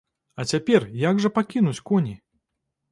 [0.43, 2.15] А цяпер як жа пакінуць коні?